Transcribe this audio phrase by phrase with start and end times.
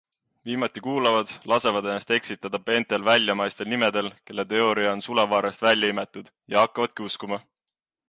[0.49, 6.67] Viimati kuulavad, lasevad ennast eksitada peentel väljamaistel nimedel, kelle teooria on sulevarrest välja imetud, ja
[6.69, 7.45] hakkavadki uskuma?